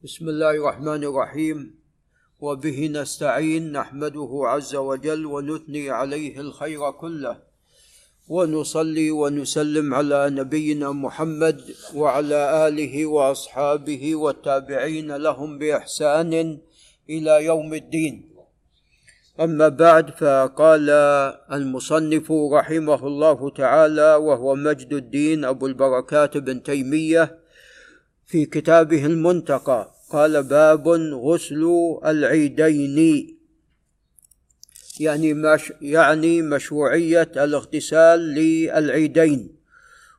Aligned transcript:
بسم 0.00 0.28
الله 0.28 0.50
الرحمن 0.50 1.04
الرحيم. 1.04 1.74
وبه 2.40 2.88
نستعين 2.88 3.72
نحمده 3.72 4.30
عز 4.44 4.74
وجل 4.76 5.26
ونثني 5.26 5.90
عليه 5.90 6.40
الخير 6.40 6.90
كله. 6.90 7.36
ونصلي 8.28 9.10
ونسلم 9.10 9.94
على 9.94 10.30
نبينا 10.30 10.92
محمد 10.92 11.60
وعلى 11.94 12.68
آله 12.68 13.06
وأصحابه 13.06 14.14
والتابعين 14.16 15.16
لهم 15.16 15.58
بإحسان 15.58 16.58
إلى 17.10 17.44
يوم 17.44 17.74
الدين. 17.74 18.30
أما 19.40 19.68
بعد 19.68 20.10
فقال 20.10 20.90
المصنف 21.52 22.32
رحمه 22.52 23.06
الله 23.06 23.50
تعالى 23.50 24.14
وهو 24.14 24.54
مجد 24.54 24.92
الدين 24.92 25.44
أبو 25.44 25.66
البركات 25.66 26.36
بن 26.36 26.62
تيمية 26.62 27.39
في 28.30 28.46
كتابه 28.46 29.06
المنتقى. 29.06 29.90
قال 30.10 30.42
باب 30.42 30.88
غسل 31.14 31.64
العيدين. 32.04 33.36
يعني 35.00 35.34
مش 35.34 35.72
يعني 35.80 36.42
مشروعية 36.42 37.32
الاغتسال 37.36 38.20
للعيدين. 38.20 39.56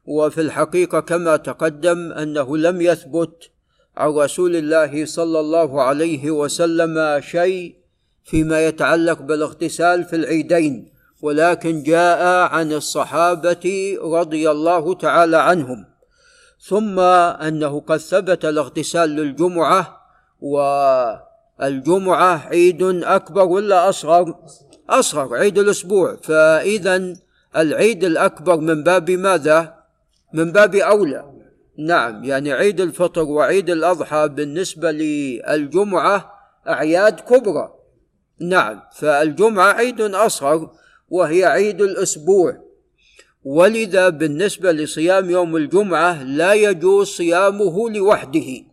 وفي 0.05 0.41
الحقيقة 0.41 0.99
كما 0.99 1.37
تقدم 1.37 2.11
أنه 2.11 2.57
لم 2.57 2.81
يثبت 2.81 3.49
عن 3.97 4.09
رسول 4.09 4.55
الله 4.55 5.05
صلى 5.05 5.39
الله 5.39 5.81
عليه 5.81 6.31
وسلم 6.31 7.21
شيء 7.21 7.75
فيما 8.23 8.67
يتعلق 8.67 9.21
بالاغتسال 9.21 10.03
في 10.03 10.15
العيدين. 10.15 10.91
ولكن 11.21 11.83
جاء 11.83 12.23
عن 12.53 12.73
الصحابة 12.73 13.97
رضي 14.01 14.51
الله 14.51 14.93
تعالى 14.93 15.37
عنهم. 15.37 15.90
ثم 16.63 16.99
أنه 16.99 17.79
قد 17.79 17.97
ثبت 17.97 18.45
الاغتسال 18.45 19.09
للجمعة 19.09 20.01
والجمعة 21.59 22.47
عيد 22.47 22.83
أكبر 23.03 23.43
ولا 23.43 23.89
أصغر؟ 23.89 24.35
أصغر 24.89 25.35
عيد 25.35 25.57
الأسبوع 25.57 26.15
فإذا 26.15 27.13
العيد 27.57 28.03
الأكبر 28.03 28.57
من 28.57 28.83
باب 28.83 29.11
ماذا؟ 29.11 29.73
من 30.33 30.51
باب 30.51 30.75
أولى 30.75 31.31
نعم 31.79 32.23
يعني 32.23 32.53
عيد 32.53 32.81
الفطر 32.81 33.23
وعيد 33.23 33.69
الأضحى 33.69 34.27
بالنسبة 34.27 34.91
للجمعة 34.91 36.33
أعياد 36.67 37.19
كبرى 37.19 37.73
نعم 38.41 38.81
فالجمعة 38.93 39.73
عيد 39.73 40.01
أصغر 40.01 40.69
وهي 41.09 41.45
عيد 41.45 41.81
الأسبوع 41.81 42.70
ولذا 43.43 44.09
بالنسبة 44.09 44.71
لصيام 44.71 45.29
يوم 45.29 45.55
الجمعة 45.55 46.23
لا 46.23 46.53
يجوز 46.53 47.07
صيامه 47.07 47.89
لوحده 47.89 48.63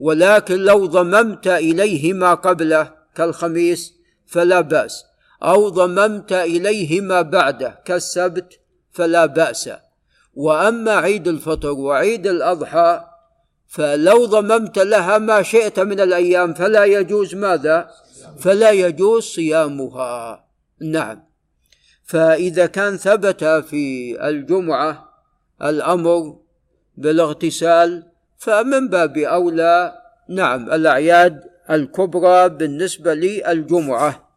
ولكن 0.00 0.56
لو 0.56 0.86
ضممت 0.86 1.46
اليه 1.46 2.12
ما 2.12 2.34
قبله 2.34 2.92
كالخميس 3.14 3.94
فلا 4.26 4.60
بأس 4.60 5.04
أو 5.42 5.68
ضممت 5.68 6.32
اليه 6.32 7.00
ما 7.00 7.22
بعده 7.22 7.82
كالسبت 7.84 8.60
فلا 8.92 9.26
بأس. 9.26 9.70
وأما 10.34 10.92
عيد 10.92 11.28
الفطر 11.28 11.70
وعيد 11.70 12.26
الأضحى 12.26 13.04
فلو 13.68 14.24
ضممت 14.26 14.78
لها 14.78 15.18
ما 15.18 15.42
شئت 15.42 15.80
من 15.80 16.00
الأيام 16.00 16.54
فلا 16.54 16.84
يجوز 16.84 17.34
ماذا؟ 17.34 17.90
فلا 18.38 18.70
يجوز 18.70 19.22
صيامها. 19.22 20.44
نعم. 20.80 21.31
فإذا 22.04 22.66
كان 22.66 22.96
ثبت 22.96 23.44
في 23.44 24.16
الجمعة 24.28 25.08
الأمر 25.62 26.36
بالاغتسال 26.96 28.06
فمن 28.38 28.88
باب 28.88 29.18
أولى 29.18 29.94
نعم 30.28 30.72
الأعياد 30.72 31.40
الكبرى 31.70 32.48
بالنسبة 32.48 33.14
للجمعة. 33.14 34.28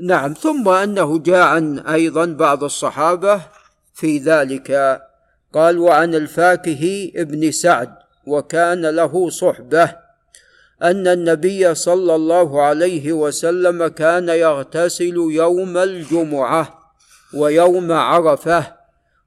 نعم 0.00 0.32
ثم 0.32 0.68
أنه 0.68 1.18
جاء 1.18 1.46
عن 1.46 1.78
أيضا 1.78 2.26
بعض 2.26 2.64
الصحابة 2.64 3.42
في 3.94 4.18
ذلك 4.18 5.00
قال 5.54 5.78
وعن 5.78 6.14
الفاكه 6.14 7.12
ابن 7.16 7.50
سعد 7.50 7.94
وكان 8.26 8.86
له 8.86 9.30
صحبة. 9.30 10.07
أن 10.82 11.06
النبي 11.06 11.74
صلى 11.74 12.14
الله 12.14 12.62
عليه 12.62 13.12
وسلم 13.12 13.86
كان 13.86 14.28
يغتسل 14.28 15.16
يوم 15.16 15.76
الجمعة 15.76 16.92
ويوم 17.34 17.92
عرفة 17.92 18.74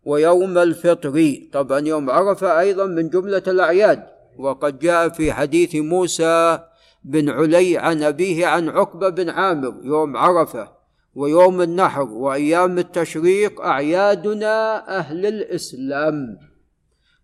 ويوم 0.05 0.57
الفطر. 0.57 1.35
طبعا 1.53 1.79
يوم 1.79 2.09
عرفة 2.09 2.59
أيضا 2.59 2.85
من 2.85 3.09
جملة 3.09 3.43
الأعياد. 3.47 4.03
وقد 4.37 4.79
جاء 4.79 5.09
في 5.09 5.33
حديث 5.33 5.75
موسى 5.75 6.59
بن 7.03 7.29
علي 7.29 7.77
عن 7.77 8.03
ابيه 8.03 8.47
عن 8.47 8.69
عقبة 8.69 9.09
بن 9.09 9.29
عامر 9.29 9.73
يوم 9.83 10.17
عرفة 10.17 10.71
ويوم 11.15 11.61
النحر 11.61 12.03
وأيام 12.03 12.77
التشريق 12.79 13.61
أعيادنا 13.61 14.87
أهل 14.97 15.25
الإسلام. 15.25 16.37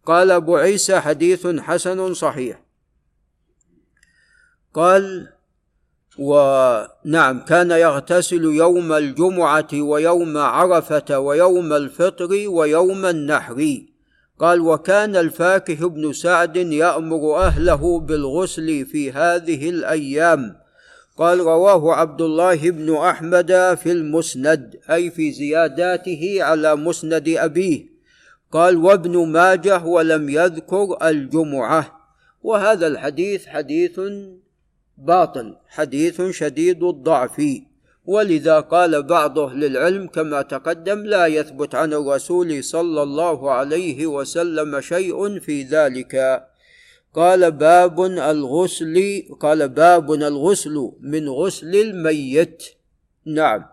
قال 0.05 0.31
أبو 0.31 0.55
عيسى 0.55 0.99
حديث 0.99 1.47
حسن 1.47 2.13
صحيح. 2.13 2.66
قال 4.77 5.27
ونعم 6.19 7.39
كان 7.39 7.71
يغتسل 7.71 8.43
يوم 8.43 8.93
الجمعة 8.93 9.67
ويوم 9.73 10.37
عرفة 10.37 11.19
ويوم 11.19 11.73
الفطر 11.73 12.29
ويوم 12.47 13.05
النحر. 13.05 13.81
قال 14.39 14.61
وكان 14.61 15.15
الفاكه 15.15 15.89
بن 15.89 16.13
سعد 16.13 16.55
يأمر 16.55 17.35
أهله 17.35 17.99
بالغسل 17.99 18.85
في 18.85 19.11
هذه 19.11 19.69
الأيام. 19.69 20.55
قال 21.17 21.39
رواه 21.39 21.93
عبد 21.93 22.21
الله 22.21 22.71
بن 22.71 22.95
أحمد 22.95 23.77
في 23.83 23.91
المسند 23.91 24.79
أي 24.89 25.11
في 25.11 25.31
زياداته 25.31 26.37
على 26.41 26.75
مسند 26.75 27.29
أبيه. 27.29 27.85
قال 28.51 28.77
وابن 28.77 29.27
ماجه 29.27 29.85
ولم 29.85 30.29
يذكر 30.29 30.97
الجمعة. 31.03 31.97
وهذا 32.43 32.87
الحديث 32.87 33.45
حديث 33.45 33.99
باطل 34.97 35.55
حديث 35.67 36.21
شديد 36.21 36.83
الضعف. 36.83 37.41
ولذا 38.05 38.59
قال 38.59 39.03
بعض 39.03 39.39
أهل 39.39 39.65
العلم 39.65 40.07
كما 40.07 40.41
تقدم 40.41 40.99
لا 40.99 41.25
يثبت 41.25 41.75
عن 41.75 41.93
الرسول 41.93 42.63
صلى 42.63 43.03
الله 43.03 43.51
عليه 43.51 44.07
وسلم 44.07 44.81
شيء 44.81 45.39
في 45.39 45.63
ذلك. 45.63 46.43
قال 47.13 47.51
باب 47.51 48.01
الغسل 48.01 49.23
قال 49.39 49.69
باب 49.69 50.13
الغسل 50.13 50.91
من 51.01 51.29
غسل 51.29 51.75
الميت. 51.75 52.63
نعم. 53.25 53.65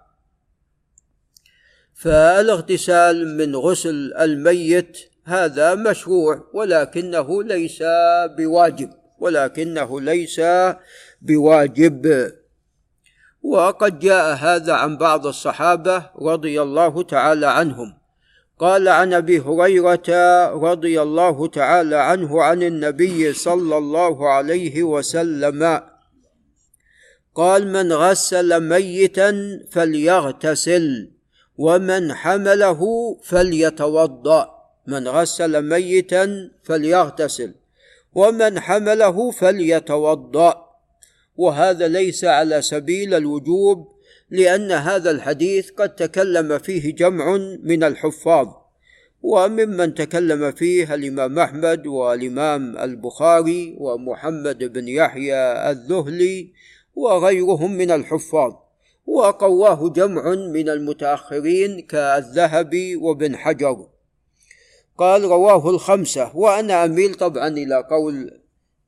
فالاغتسال 1.94 3.36
من 3.36 3.56
غسل 3.56 4.12
الميت 4.14 4.98
هذا 5.24 5.74
مشروع 5.74 6.50
ولكنه 6.54 7.42
ليس 7.42 7.82
بواجب. 8.38 8.90
ولكنه 9.18 10.00
ليس 10.00 10.40
بواجب. 11.22 12.32
وقد 13.42 13.98
جاء 13.98 14.34
هذا 14.34 14.72
عن 14.72 14.96
بعض 14.96 15.26
الصحابة 15.26 16.10
رضي 16.20 16.62
الله 16.62 17.02
تعالى 17.02 17.46
عنهم. 17.46 17.94
قال 18.58 18.88
عن 18.88 19.14
أبي 19.14 19.40
هريرة 19.40 20.08
رضي 20.50 21.02
الله 21.02 21.46
تعالى 21.46 21.96
عنه 21.96 22.42
عن 22.42 22.62
النبي 22.62 23.32
صلى 23.32 23.76
الله 23.76 24.28
عليه 24.30 24.82
وسلم. 24.82 25.80
قال 27.34 27.72
من 27.72 27.92
غسل 27.92 28.68
ميتا 28.68 29.60
فليغتسل 29.70 31.10
ومن 31.58 32.14
حمله 32.14 32.80
فليتوضأ. 33.24 34.54
من 34.86 35.08
غسل 35.08 35.62
ميتا 35.62 36.50
فليغتسل. 36.62 37.54
ومن 38.14 38.60
حمله 38.60 39.30
فليتوضأ. 39.30 40.64
وهذا 41.36 41.88
ليس 41.88 42.24
على 42.24 42.62
سبيل 42.62 43.14
الوجوب 43.14 43.88
لأن 44.30 44.72
هذا 44.72 45.10
الحديث 45.10 45.70
قد 45.70 45.94
تكلم 45.94 46.58
فيه 46.58 46.94
جمع 46.94 47.36
من 47.62 47.84
الحفاظ. 47.84 48.48
وممن 49.22 49.94
تكلم 49.94 50.52
فيه 50.52 50.94
الإمام 50.94 51.38
أحمد 51.38 51.86
والإمام 51.86 52.78
البخاري 52.78 53.76
ومحمد 53.78 54.64
بن 54.64 54.88
يحيى 54.88 55.70
الذهلي 55.70 56.52
وغيرهم 56.94 57.72
من 57.76 57.90
الحفاظ. 57.90 58.52
وقواه 59.06 59.88
جمع 59.88 60.34
من 60.34 60.68
المتأخرين 60.68 61.80
كالذهبي 61.80 62.96
وابن 62.96 63.36
حجر. 63.36 63.93
قال 64.98 65.24
رواه 65.24 65.70
الخمسة 65.70 66.36
وأنا 66.36 66.84
أميل 66.84 67.14
طبعا 67.14 67.48
إلى 67.48 67.84
قول 67.90 68.40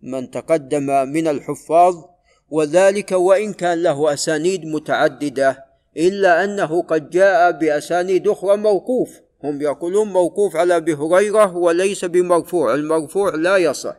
من 0.02 0.30
تقدم 0.30 1.08
من 1.08 1.28
الحفاظ 1.28 2.04
وذلك 2.50 3.12
وإن 3.12 3.52
كان 3.52 3.82
له 3.82 4.12
أسانيد 4.12 4.64
متعددة 4.64 5.64
إلا 5.96 6.44
أنه 6.44 6.82
قد 6.82 7.10
جاء 7.10 7.50
بأسانيد 7.50 8.28
أخرى 8.28 8.56
موقوف. 8.56 9.20
هم 9.44 9.62
يقولون 9.62 10.08
موقوف 10.08 10.56
على 10.56 10.76
أبي 10.76 10.94
هريرة 10.94 11.56
وليس 11.56 12.04
بمرفوع 12.04 12.74
المرفوع 12.74 13.34
لا 13.34 13.56
يصح. 13.56 13.96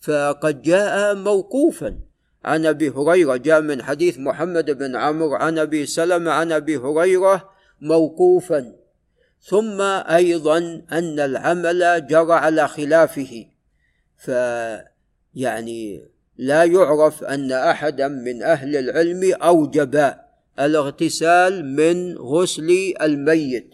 فقد 0.00 0.62
جاء 0.62 1.14
موقوفا 1.14 1.98
عن 2.44 2.66
أبي 2.66 2.90
هريرة 2.90 3.36
جاء 3.36 3.60
من 3.60 3.82
حديث 3.82 4.18
محمد 4.18 4.70
بن 4.70 4.96
عمرو 4.96 5.34
عن 5.34 5.58
أبي 5.58 5.86
سلمة 5.86 6.30
عن 6.30 6.52
أبي 6.52 6.76
هريرة 6.76 7.48
موقوفا. 7.80 8.72
ثم 9.48 9.80
أيضا 10.10 10.58
أن 10.92 11.20
العمل 11.20 12.06
جرى 12.06 12.32
على 12.32 12.68
خلافه. 12.68 13.46
فيعني 14.16 16.04
لا 16.36 16.64
يعرف 16.64 17.24
أن 17.24 17.52
احدا 17.52 18.08
من 18.08 18.42
أهل 18.42 18.76
العلم 18.76 19.34
أوجب 19.34 20.14
الاغتسال 20.60 21.64
من 21.64 22.18
غسل 22.18 22.94
الميت 23.02 23.70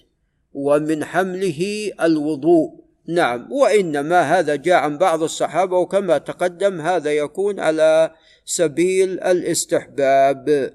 ومن 0.52 1.04
حمله 1.04 1.90
الوضوء. 2.02 2.82
نعم 3.08 3.52
وإنما 3.52 4.22
هذا 4.22 4.56
جاء 4.56 4.74
عن 4.74 4.98
بعض 4.98 5.22
الصحابة 5.22 5.78
وكما 5.78 6.18
تقدم 6.18 6.80
هذا 6.80 7.12
يكون 7.12 7.60
على 7.60 8.10
سبيل 8.44 9.20
الاستحباب. 9.20 10.74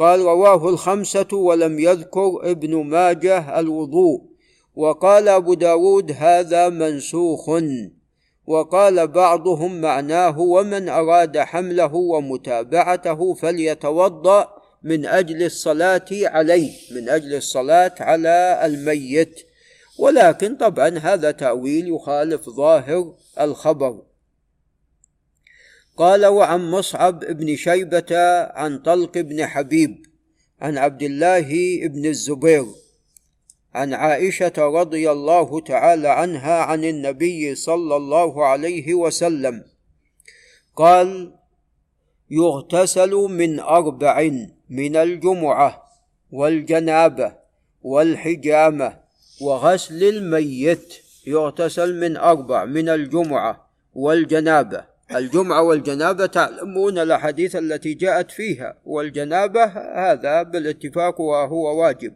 قال 0.00 0.20
رواه 0.20 0.68
الخمسة 0.68 1.28
ولم 1.32 1.78
يذكر 1.78 2.50
ابن 2.50 2.76
ماجه 2.76 3.58
الوضوء. 3.60 4.22
وقال 4.74 5.28
أبو 5.28 5.54
داود 5.54 6.12
هذا 6.18 6.68
منسوخ. 6.68 7.50
وقال 8.46 9.08
بعضهم 9.08 9.80
معناه 9.80 10.40
ومن 10.40 10.88
أراد 10.88 11.38
حمله 11.38 11.94
ومتابعته 11.94 13.34
فليتوضأ 13.34 14.48
من 14.82 15.06
أجل 15.06 15.42
الصلاة 15.42 16.06
عليه 16.12 16.72
من 16.90 17.08
أجل 17.08 17.34
الصلاة 17.34 17.94
على 18.00 18.60
الميت. 18.64 19.40
ولكن 19.98 20.56
طبعا 20.56 20.98
هذا 20.98 21.30
تأويل 21.30 21.88
يخالف 21.88 22.50
ظاهر 22.50 23.14
الخبر. 23.40 24.09
قال 25.96 26.26
وعن 26.26 26.70
مصعب 26.70 27.18
بن 27.20 27.56
شيبة 27.56 28.16
عن 28.50 28.78
طلق 28.78 29.18
بن 29.18 29.46
حبيب 29.46 30.06
عن 30.60 30.78
عبد 30.78 31.02
الله 31.02 31.48
بن 31.88 32.06
الزبير 32.06 32.66
عن 33.74 33.94
عائشة 33.94 34.52
رضي 34.58 35.10
الله 35.10 35.60
تعالى 35.60 36.08
عنها 36.08 36.62
عن 36.62 36.84
النبي 36.84 37.54
صلى 37.54 37.96
الله 37.96 38.46
عليه 38.46 38.94
وسلم 38.94 39.64
قال 40.76 41.34
يغتسل 42.30 43.10
من 43.10 43.60
أربع 43.60 44.30
من 44.70 44.96
الجمعة 44.96 45.82
والجنابة 46.32 47.34
والحجامة 47.82 49.00
وغسل 49.40 50.04
الميت 50.04 50.94
يغتسل 51.26 52.00
من 52.00 52.16
أربع 52.16 52.64
من 52.64 52.88
الجمعة 52.88 53.70
والجنابة 53.94 54.89
الجمعة 55.14 55.62
والجنابة 55.62 56.26
تعلمون 56.26 56.98
الأحاديث 56.98 57.56
التي 57.56 57.94
جاءت 57.94 58.30
فيها 58.30 58.78
والجنابة 58.84 59.64
هذا 60.10 60.42
بالاتفاق 60.42 61.20
وهو 61.20 61.80
واجب. 61.80 62.14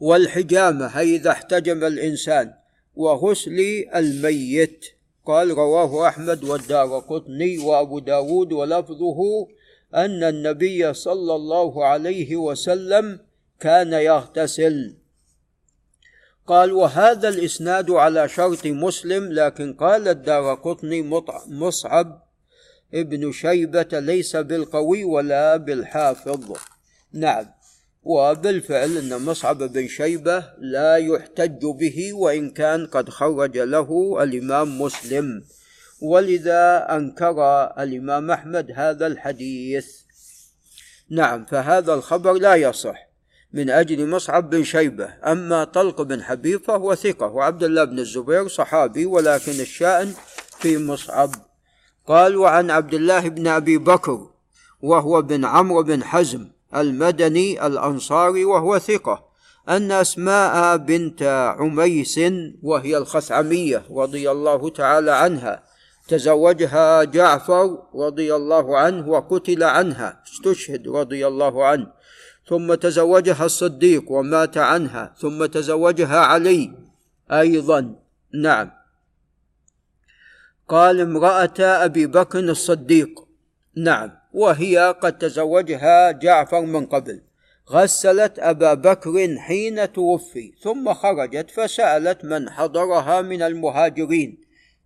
والحجامة 0.00 0.98
أي 0.98 1.16
إذا 1.16 1.30
احتجم 1.30 1.84
الإنسان 1.84 2.54
وغسل 2.96 3.84
الميت. 3.94 4.86
قال 5.26 5.50
رواه 5.50 6.08
أحمد 6.08 6.44
والدار 6.44 6.98
قطني 6.98 7.58
وأبو 7.58 7.98
داود 7.98 8.52
ولفظه 8.52 9.48
أن 9.94 10.24
النبي 10.24 10.94
صلى 10.94 11.34
الله 11.34 11.84
عليه 11.84 12.36
وسلم 12.36 13.18
كان 13.60 13.92
يغتسل. 13.92 14.99
قال 16.50 16.72
وهذا 16.72 17.28
الإسناد 17.28 17.90
على 17.90 18.28
شرط 18.28 18.66
مسلم 18.66 19.32
لكن 19.32 19.72
قال 19.72 20.08
الدار 20.08 20.54
قطني 20.54 21.02
مصعب 21.46 22.22
ابن 22.94 23.32
شيبة 23.32 23.88
ليس 23.92 24.36
بالقوي 24.36 25.04
ولا 25.04 25.56
بالحافظ. 25.56 26.56
نعم. 27.12 27.46
وبالفعل 28.02 28.96
أن 28.96 29.24
مصعب 29.24 29.58
بن 29.58 29.88
شيبة 29.88 30.44
لا 30.58 30.96
يحتج 30.96 31.62
به 31.80 32.12
وإن 32.12 32.50
كان 32.50 32.86
قد 32.86 33.08
خرج 33.08 33.58
له 33.58 34.22
الإمام 34.22 34.80
مسلم. 34.80 35.44
ولذا 36.02 36.86
أنكر 36.90 37.64
الإمام 37.78 38.30
أحمد 38.30 38.72
هذا 38.74 39.06
الحديث. 39.06 39.88
نعم 41.10 41.44
فهذا 41.44 41.94
الخبر 41.94 42.32
لا 42.32 42.54
يصح. 42.54 43.09
من 43.52 43.70
أجل 43.70 44.08
مصعب 44.08 44.50
بن 44.50 44.64
شيبة. 44.64 45.08
أما 45.26 45.64
طلق 45.64 46.02
بن 46.02 46.22
حبيب 46.22 46.64
فهو 46.64 46.94
ثقة 46.94 47.26
وعبد 47.26 47.64
الله 47.64 47.84
بن 47.84 47.98
الزبير 47.98 48.48
صحابي 48.48 49.06
ولكن 49.06 49.52
الشأن 49.52 50.12
في 50.58 50.78
مصعب. 50.78 51.30
قال 52.06 52.36
وعن 52.36 52.70
عبد 52.70 52.94
الله 52.94 53.28
بن 53.28 53.46
أبي 53.46 53.78
بكر 53.78 54.30
وهو 54.82 55.22
بن 55.22 55.44
عمرو 55.44 55.82
بن 55.82 56.04
حزم 56.04 56.48
المدني 56.76 57.66
الأنصاري 57.66 58.44
وهو 58.44 58.78
ثقة 58.78 59.30
أن 59.68 59.92
أسماء 59.92 60.76
بنت 60.76 61.22
عميس 61.58 62.20
وهي 62.62 62.96
الخثعمية 62.96 63.82
رضي 63.90 64.30
الله 64.30 64.70
تعالى 64.70 65.10
عنها 65.10 65.62
تزوجها 66.08 67.04
جعفر 67.04 67.78
رضي 67.94 68.34
الله 68.34 68.78
عنه 68.78 69.08
وقتل 69.08 69.62
عنها 69.62 70.22
استشهد 70.32 70.88
رضي 70.88 71.26
الله 71.26 71.64
عنه. 71.64 71.86
ثم 72.50 72.74
تزوجها 72.74 73.44
الصديق 73.44 74.12
ومات 74.12 74.58
عنها 74.58 75.14
ثم 75.18 75.46
تزوجها 75.46 76.18
علي. 76.18 76.72
أيضا 77.32 77.94
نعم. 78.34 78.70
قال 80.68 81.00
امرأة 81.00 81.60
أبي 81.60 82.06
بكر 82.06 82.38
الصديق 82.38 83.26
نعم 83.76 84.10
وهي 84.32 84.94
قد 85.02 85.18
تزوجها 85.18 86.10
جعفر 86.10 86.60
من 86.60 86.86
قبل. 86.86 87.22
غسلت 87.70 88.38
أبا 88.38 88.74
بكر 88.74 89.36
حين 89.38 89.92
توفي 89.92 90.52
ثم 90.62 90.94
خرجت 90.94 91.50
فسألت 91.50 92.24
من 92.24 92.50
حضرها 92.50 93.20
من 93.20 93.42
المهاجرين. 93.42 94.38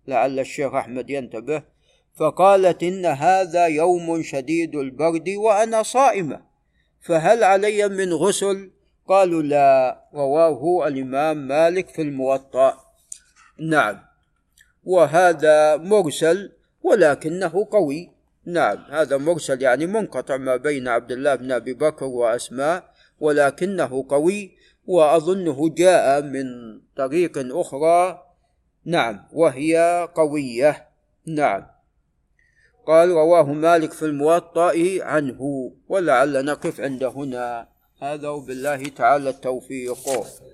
لعل 0.07 0.39
الشيخ 0.39 0.73
أحمد 0.73 1.09
ينتبه 1.09 1.63
فقالت 2.15 2.83
إن 2.83 3.05
هذا 3.05 3.67
يوم 3.67 4.23
شديد 4.23 4.75
البرد 4.75 5.29
وأنا 5.29 5.83
صائمة. 5.83 6.54
فهل 7.05 7.43
علي 7.43 7.89
من 7.89 8.13
غسل؟ 8.13 8.71
قالوا 9.07 9.41
لا 9.41 10.01
رواه 10.13 10.87
الإمام 10.87 11.37
مالك 11.47 11.89
في 11.89 12.01
الموطأ. 12.01 12.73
نعم. 13.59 13.99
وهذا 14.83 15.77
مرسل 15.77 16.51
ولكنه 16.83 17.67
قوي. 17.71 18.11
نعم 18.45 18.77
هذا 18.89 19.17
مرسل 19.17 19.61
يعني 19.61 19.85
منقطع 19.85 20.37
ما 20.37 20.55
بين 20.55 20.87
عبد 20.87 21.11
الله 21.11 21.35
بن 21.35 21.51
أبي 21.51 21.73
بكر 21.73 22.05
وأسماء 22.05 22.83
ولكنه 23.19 24.05
قوي 24.09 24.57
وأظنه 24.85 25.69
جاء 25.69 26.21
من 26.21 26.45
طريق 26.97 27.37
أخرى. 27.37 28.23
نعم 28.85 29.27
وهي 29.33 30.07
قوية. 30.15 30.87
نعم. 31.27 31.74
قال 32.87 33.09
رواه 33.09 33.43
مالك 33.43 33.91
في 33.91 34.05
الموطأ 34.05 34.73
عنه 35.01 35.71
ولعل 35.87 36.45
نقف 36.45 36.81
عند 36.81 37.03
هنا. 37.03 37.67
هذا 38.01 38.29
وبالله 38.29 38.83
تعالى 38.87 39.29
التوفيق. 39.29 39.97